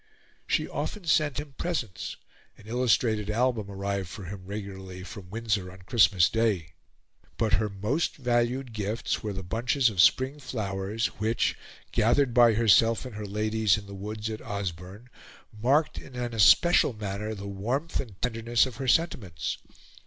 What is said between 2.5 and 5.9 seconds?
an illustrated album arrived for him regularly from Windsor on